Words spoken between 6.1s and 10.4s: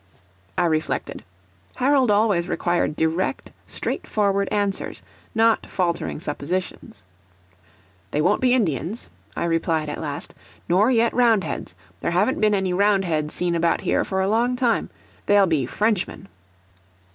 suppositions. "They won't be Indians," I replied at last;